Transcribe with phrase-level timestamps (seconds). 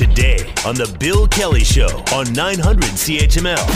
[0.00, 3.68] today on The Bill Kelly Show on 900 CHML.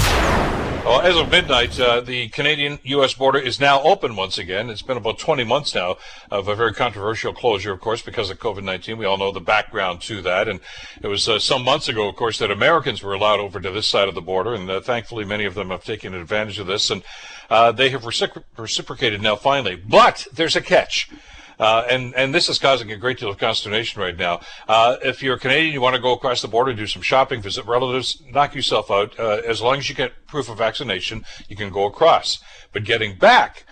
[0.83, 3.13] Well, as of midnight, uh, the Canadian-U.S.
[3.13, 4.71] border is now open once again.
[4.71, 5.99] It's been about 20 months now
[6.31, 8.97] of a very controversial closure, of course, because of COVID-19.
[8.97, 10.49] We all know the background to that.
[10.49, 10.61] And
[11.03, 13.87] it was uh, some months ago, of course, that Americans were allowed over to this
[13.87, 14.55] side of the border.
[14.55, 16.91] And uh, thankfully, many of them have taken advantage of this.
[16.91, 17.03] And
[17.51, 19.77] uh, they have recipro- reciprocated now, finally.
[19.77, 21.11] But there's a catch.
[21.59, 24.41] Uh, and and this is causing a great deal of consternation right now.
[24.69, 27.41] Uh, if you're a Canadian, you want to go across the border, do some shopping,
[27.41, 29.19] visit relatives, knock yourself out.
[29.19, 32.39] Uh, as long as you get proof of vaccination, you can go across.
[32.73, 33.65] But getting back,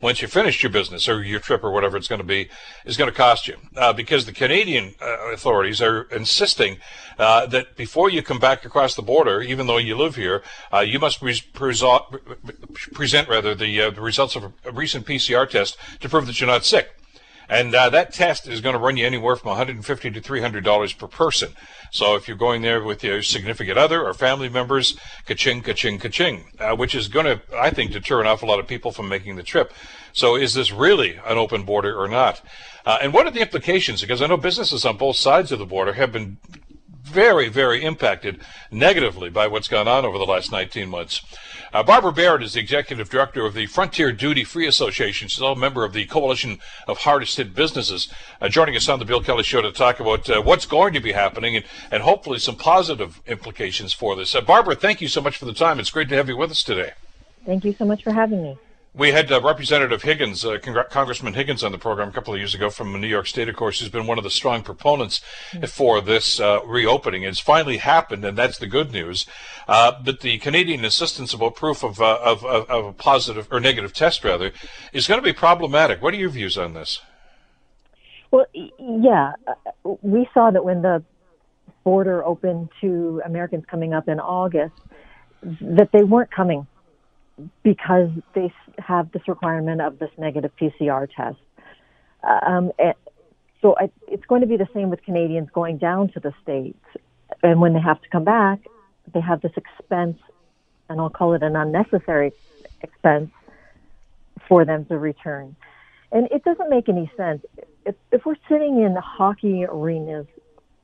[0.00, 2.48] once you finish your business or your trip or whatever it's going to be,
[2.84, 3.56] is going to cost you.
[3.76, 6.78] Uh, because the Canadian uh, authorities are insisting
[7.18, 10.80] uh, that before you come back across the border, even though you live here, uh,
[10.80, 16.08] you must pre- present rather the, uh, the results of a recent PCR test to
[16.08, 16.97] prove that you're not sick.
[17.48, 20.92] And uh, that test is going to run you anywhere from 150 to 300 dollars
[20.92, 21.52] per person.
[21.90, 26.44] So if you're going there with your significant other or family members, ka-ching, ka-ching, ka-ching,
[26.60, 29.36] uh, which is going to, I think, deter an awful lot of people from making
[29.36, 29.72] the trip.
[30.12, 32.42] So is this really an open border or not?
[32.84, 34.02] Uh, and what are the implications?
[34.02, 36.38] Because I know businesses on both sides of the border have been
[37.02, 41.22] very, very impacted negatively by what's gone on over the last 19 months.
[41.72, 45.28] Uh, Barbara Barrett is the executive director of the Frontier Duty Free Association.
[45.28, 48.08] She's a member of the Coalition of Hardest Hit Businesses,
[48.40, 51.00] uh, joining us on the Bill Kelly Show to talk about uh, what's going to
[51.00, 54.34] be happening and, and hopefully some positive implications for this.
[54.34, 55.78] Uh, Barbara, thank you so much for the time.
[55.78, 56.92] It's great to have you with us today.
[57.44, 58.58] Thank you so much for having me.
[58.98, 62.40] We had uh, Representative Higgins, uh, Cong- Congressman Higgins, on the program a couple of
[62.40, 65.20] years ago from New York State, of course, who's been one of the strong proponents
[65.52, 65.66] mm-hmm.
[65.66, 67.22] for this uh, reopening.
[67.22, 69.24] It's finally happened, and that's the good news.
[69.68, 73.60] Uh, but the Canadian insistence about proof of, uh, of, of, of, a positive or
[73.60, 74.50] negative test, rather,
[74.92, 76.02] is going to be problematic.
[76.02, 77.00] What are your views on this?
[78.32, 81.04] Well, yeah, uh, we saw that when the
[81.84, 84.74] border opened to Americans coming up in August,
[85.60, 86.66] that they weren't coming
[87.62, 91.38] because they have this requirement of this negative PCR test.
[92.22, 92.72] Um,
[93.60, 96.78] so I, it's going to be the same with Canadians going down to the States.
[97.42, 98.60] And when they have to come back,
[99.12, 100.18] they have this expense,
[100.88, 102.32] and I'll call it an unnecessary
[102.82, 103.30] expense
[104.48, 105.56] for them to return.
[106.10, 107.44] And it doesn't make any sense.
[107.84, 110.26] If, if we're sitting in hockey arenas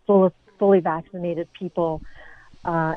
[0.06, 2.02] full of fully vaccinated people,
[2.64, 2.94] uh,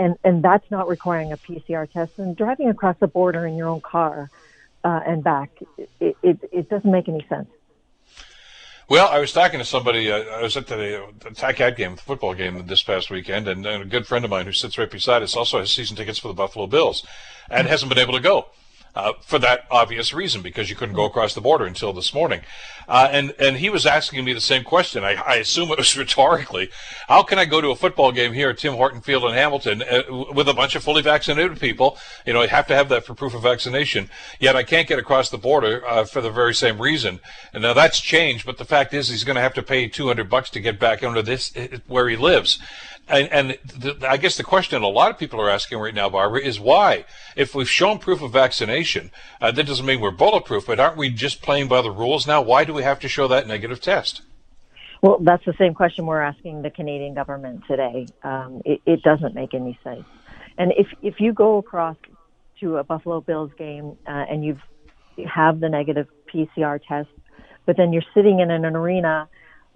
[0.00, 2.18] and and that's not requiring a PCR test.
[2.18, 4.30] And driving across the border in your own car
[4.82, 7.48] uh, and back, it, it, it doesn't make any sense.
[8.88, 10.10] Well, I was talking to somebody.
[10.10, 13.64] Uh, I was at the, the TICAT game, the football game this past weekend, and,
[13.64, 16.18] and, a good friend of mine who sits right beside us also has season tickets
[16.18, 17.06] for the Buffalo Bills,
[17.48, 18.46] and hasn't been able to go
[18.94, 22.40] uh, for that obvious reason because you couldn't go across the border until this morning.
[22.88, 25.04] Uh, and and he was asking me the same question.
[25.04, 26.70] I, I, assume it was rhetorically.
[27.06, 29.82] How can I go to a football game here at Tim Horton Field in Hamilton
[29.82, 30.02] uh,
[30.34, 31.98] with a bunch of fully vaccinated people?
[32.26, 34.10] You know, I have to have that for proof of vaccination.
[34.40, 37.20] Yet I can't get across the border uh, for the very same reason.
[37.52, 40.28] And now that's changed, but the fact is he's going to have to pay 200
[40.28, 42.58] bucks to get back into this uh, where he lives.
[43.10, 46.08] And, and the, I guess the question a lot of people are asking right now,
[46.08, 47.04] Barbara, is why?
[47.34, 48.79] If we've shown proof of vaccination,
[49.40, 52.40] uh, that doesn't mean we're bulletproof, but aren't we just playing by the rules now?
[52.42, 54.22] Why do we have to show that negative test?
[55.02, 58.06] Well, that's the same question we're asking the Canadian government today.
[58.22, 60.04] Um, it, it, doesn't make any sense.
[60.58, 61.96] And if if you go across
[62.60, 64.60] to a Buffalo Bills game uh, and you've
[65.16, 67.08] you have the negative PCR test,
[67.64, 69.28] but then you're sitting in an arena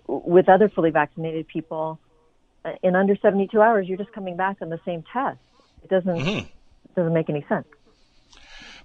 [0.06, 1.98] with other fully vaccinated people
[2.82, 5.38] in under 72 hours, you're just coming back on the same test.
[5.82, 6.46] It doesn't mm-hmm.
[6.96, 7.66] doesn't make any sense.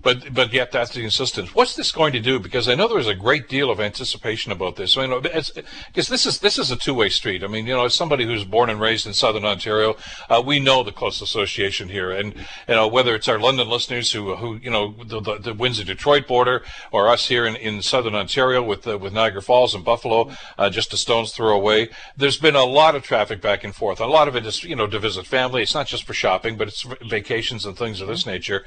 [0.01, 1.53] But but yet that's the insistence.
[1.53, 2.39] What's this going to do?
[2.39, 4.97] Because I know there's a great deal of anticipation about this.
[4.97, 7.43] I mean, because this is this is a two-way street.
[7.43, 9.97] I mean, you know, as somebody who's born and raised in Southern Ontario,
[10.29, 14.13] uh, we know the close association here, and you know whether it's our London listeners
[14.13, 17.81] who who you know the, the, the Windsor Detroit border, or us here in, in
[17.81, 21.89] Southern Ontario with uh, with Niagara Falls and Buffalo, uh, just a stone's throw away.
[22.15, 23.99] There's been a lot of traffic back and forth.
[23.99, 25.61] A lot of it is you know to visit family.
[25.61, 28.63] It's not just for shopping, but it's vacations and things of this nature.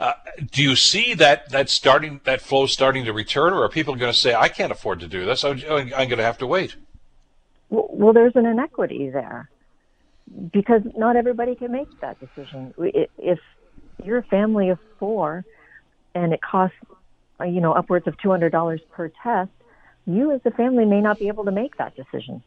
[0.00, 0.14] Uh,
[0.50, 4.10] do you see that that starting that flow starting to return, or are people going
[4.10, 5.44] to say, "I can't afford to do this.
[5.44, 6.74] I'm, I'm going to have to wait"?
[7.68, 9.50] Well, well, there's an inequity there
[10.52, 12.72] because not everybody can make that decision.
[12.78, 13.40] If
[14.02, 15.44] you're a family of four
[16.14, 16.78] and it costs,
[17.38, 19.50] uh, you know, upwards of two hundred dollars per test,
[20.06, 22.42] you as a family may not be able to make that decision.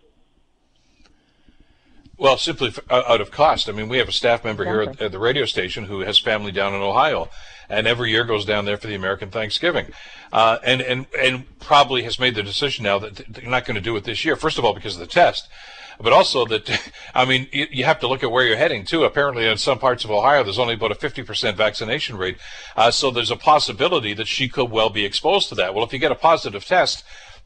[2.18, 3.68] Well, simply out of cost.
[3.68, 6.19] I mean, we have a staff member here at, at, the radio station who has
[6.19, 7.30] family down in Ohio,
[7.69, 9.88] and every year goes down there for the American Thanksgiving,
[10.31, 13.81] uh, and and and probably has made the decision now that they're not going to
[13.81, 14.36] do it this year.
[14.36, 15.50] First of all, because of the test,
[16.00, 19.06] but also that, I mean, you, you, have to look at where you're heading too.
[19.06, 22.38] Apparently, in some parts of Ohio, there's only about a 50% vaccination rate.
[22.75, 25.74] Uh, so there's a possibility that she could well be exposed to that.
[25.74, 27.04] Well, if you get a positive test,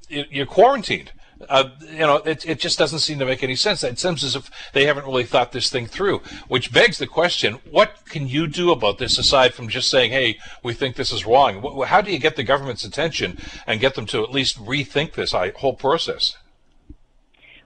[0.10, 1.12] you're quarantined.
[1.50, 3.84] Uh, you know, it, it just doesn't seem to make any sense.
[3.84, 7.60] It seems as if they haven't really thought this thing through, which begs the question,
[7.70, 11.26] what can you do about this aside from just saying, hey, we think this is
[11.26, 11.84] wrong?
[11.86, 15.34] How do you get the government's attention and get them to at least rethink this
[15.58, 16.38] whole process?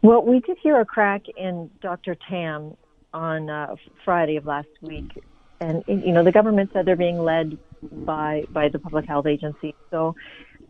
[0.01, 2.15] Well, we did hear a crack in Dr.
[2.15, 2.75] Tam
[3.13, 5.23] on uh, Friday of last week.
[5.59, 9.75] And, you know, the government said they're being led by, by the public health agency.
[9.91, 10.15] So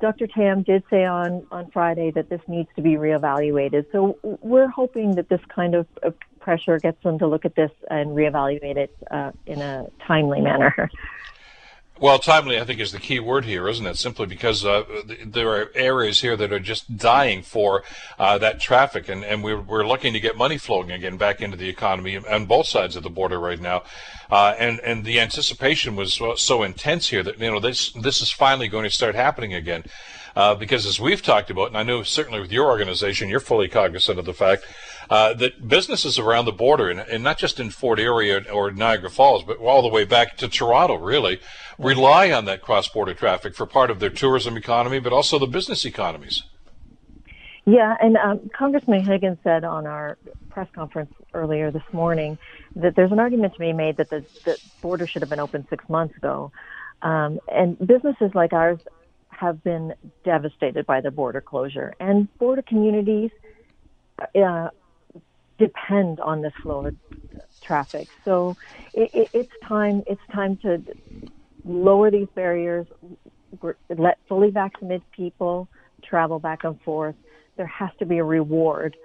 [0.02, 0.28] Dr.
[0.28, 3.86] Tam did say on, on Friday that this needs to be reevaluated.
[3.92, 5.86] So we're hoping that this kind of
[6.40, 10.90] pressure gets them to look at this and reevaluate it uh, in a timely manner.
[12.02, 13.96] Well, timely, I think, is the key word here, isn't it?
[13.96, 14.86] Simply because uh,
[15.24, 17.84] there are areas here that are just dying for
[18.18, 21.58] uh, that traffic, and, and we're, we're looking to get money flowing again back into
[21.58, 23.84] the economy on both sides of the border right now.
[24.32, 28.32] Uh, and and the anticipation was so, intense here that you know this this is
[28.32, 29.84] finally going to start happening again.
[30.34, 33.68] Uh, because as we've talked about, and I know certainly with your organization, you're fully
[33.68, 34.66] cognizant of the fact
[35.10, 38.72] uh, that businesses around the border, and, and, not just in Fort Erie or, or,
[38.72, 41.42] Niagara Falls, but all the way back to Toronto, really,
[41.78, 45.84] rely on that cross-border traffic for part of their tourism economy, but also the business
[45.84, 46.44] economies.
[47.66, 50.18] Yeah, and um, Congressman Higgins said on our
[50.50, 52.38] press conference earlier this morning
[52.76, 54.26] that there's an argument to be made that the,
[54.82, 56.52] border should have been open six months ago.
[57.04, 58.80] Um, and businesses like ours
[59.30, 59.94] have been
[60.26, 63.30] devastated by the border closure, and border communities
[64.36, 64.70] uh,
[65.58, 66.96] depend on this flow of
[67.64, 68.08] traffic.
[68.26, 68.56] So
[68.94, 70.04] it, it, it's time.
[70.08, 70.84] It's time to
[71.64, 72.88] lower these barriers.
[73.90, 75.68] Let fully vaccinated people
[76.04, 77.16] travel back and forth.
[77.58, 78.96] There has to be a reward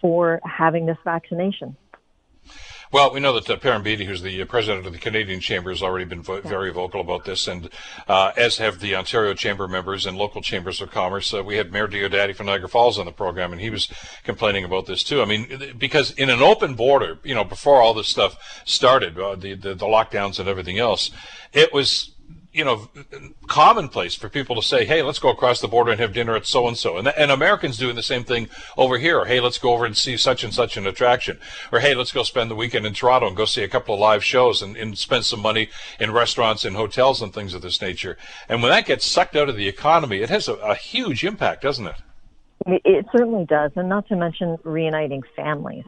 [0.00, 1.76] for having this vaccination.
[2.92, 5.70] Well, we know that uh, Perrin Beatty, who's the uh, president of the Canadian Chamber,
[5.70, 7.70] has already been vo- very vocal about this, and
[8.06, 11.32] uh, as have the Ontario Chamber members and local chambers of commerce.
[11.32, 13.90] Uh, we had Mayor Diodati from Niagara Falls on the program, and he was
[14.24, 15.22] complaining about this too.
[15.22, 18.36] I mean, because in an open border, you know, before all this stuff
[18.66, 21.10] started, uh, the, the the lockdowns and everything else,
[21.54, 22.14] it was
[22.52, 22.88] you know,
[23.46, 26.46] commonplace for people to say, "Hey, let's go across the border and have dinner at
[26.46, 29.24] so and so," and and Americans doing the same thing over here.
[29.24, 31.38] Hey, let's go over and see such and such an attraction,
[31.72, 34.00] or hey, let's go spend the weekend in Toronto and go see a couple of
[34.00, 37.80] live shows and, and spend some money in restaurants and hotels and things of this
[37.80, 38.18] nature.
[38.48, 41.62] And when that gets sucked out of the economy, it has a, a huge impact,
[41.62, 41.96] doesn't it?
[42.66, 45.84] It certainly does, and not to mention reuniting families.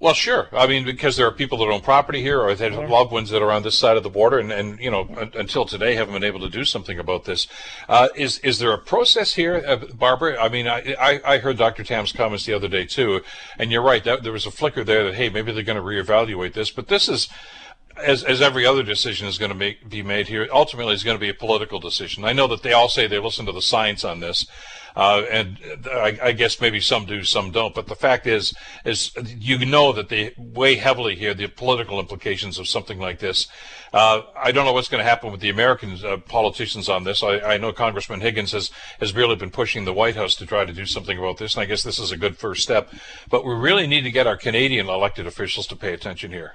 [0.00, 0.48] Well, sure.
[0.52, 3.28] I mean, because there are people that own property here or they have loved ones
[3.30, 6.14] that are on this side of the border, and, and you know, until today, haven't
[6.14, 7.46] been able to do something about this.
[7.86, 10.42] Uh, is is there a process here, uh, Barbara?
[10.42, 11.84] I mean, I, I, I heard Dr.
[11.84, 13.20] Tam's comments the other day too,
[13.58, 14.02] and you're right.
[14.02, 16.88] That, there was a flicker there that hey, maybe they're going to reevaluate this, but
[16.88, 17.28] this is
[18.02, 21.16] as, as every other decision is going to make, be made here, ultimately is going
[21.16, 22.24] to be a political decision.
[22.24, 24.46] I know that they all say they listen to the science on this,
[24.96, 27.74] uh, and I, I, guess maybe some do, some don't.
[27.74, 28.54] But the fact is,
[28.84, 33.48] is you know that they weigh heavily here the political implications of something like this.
[33.92, 37.22] Uh, I don't know what's going to happen with the American uh, politicians on this.
[37.22, 38.70] I, I, know Congressman Higgins has
[39.00, 41.62] has really been pushing the White House to try to do something about this, and
[41.62, 42.92] I guess this is a good first step.
[43.28, 46.54] But we really need to get our Canadian elected officials to pay attention here.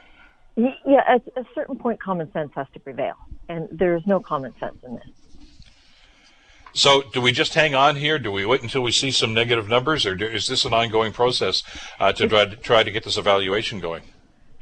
[0.56, 3.16] Yeah, at a certain point, common sense has to prevail,
[3.50, 5.25] and there's no common sense in this.
[6.76, 8.20] So, do we just hang on here?
[8.20, 11.14] Do we wait until we see some negative numbers, or do, is this an ongoing
[11.14, 11.64] process
[12.02, 14.04] uh, to try to try to get this evaluation going?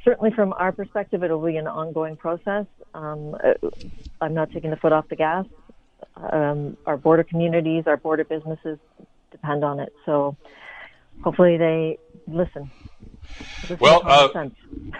[0.05, 2.67] Certainly, from our perspective, it'll be an ongoing process.
[2.93, 3.53] Um, uh,
[4.21, 5.47] I'm not taking the foot off the gas.
[6.15, 8.77] Um, our border communities, our border businesses
[9.31, 9.91] depend on it.
[10.05, 10.37] So,
[11.23, 12.69] hopefully, they listen
[13.79, 14.29] well, uh,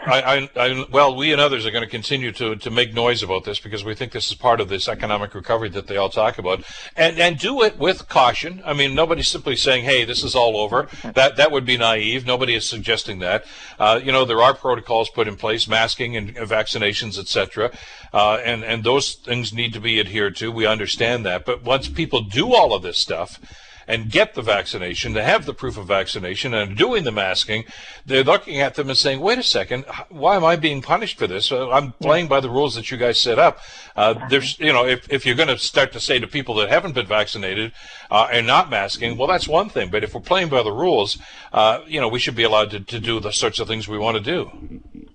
[0.05, 3.23] I, I, I, well, we and others are going to continue to, to make noise
[3.23, 6.09] about this because we think this is part of this economic recovery that they all
[6.09, 6.63] talk about,
[6.95, 8.61] and and do it with caution.
[8.65, 12.25] I mean, nobody's simply saying, "Hey, this is all over." That that would be naive.
[12.25, 13.45] Nobody is suggesting that.
[13.79, 17.71] Uh, you know, there are protocols put in place, masking and vaccinations, etc.,
[18.13, 20.51] uh, and and those things need to be adhered to.
[20.51, 23.39] We understand that, but once people do all of this stuff
[23.87, 27.65] and get the vaccination, to have the proof of vaccination and doing the masking,
[28.05, 31.27] they're looking at them and saying, wait a second, why am I being punished for
[31.27, 31.51] this?
[31.51, 33.59] Uh, I'm playing by the rules that you guys set up.
[33.95, 36.69] Uh, there's, you know, if, if you're going to start to say to people that
[36.69, 37.71] haven't been vaccinated
[38.09, 39.89] uh, and not masking, well, that's one thing.
[39.89, 41.17] But if we're playing by the rules,
[41.51, 43.97] uh, you know, we should be allowed to, to do the sorts of things we
[43.97, 44.51] want to do.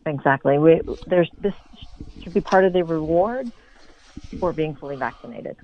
[0.07, 0.59] Exactly.
[0.59, 1.55] We, there's this
[2.23, 3.51] should be part of the reward
[4.41, 5.57] for being fully vaccinated.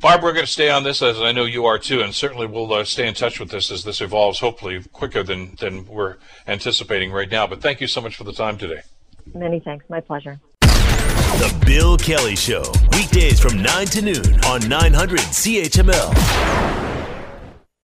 [0.00, 2.46] Barb, we're going to stay on this as I know you are too, and certainly
[2.46, 6.18] we'll uh, stay in touch with this as this evolves, hopefully quicker than, than we're
[6.46, 7.48] anticipating right now.
[7.48, 8.82] But thank you so much for the time today.
[9.34, 9.84] Many thanks.
[9.88, 10.38] My pleasure.
[10.60, 12.62] The Bill Kelly Show,
[12.92, 16.87] weekdays from 9 to noon on 900 CHML.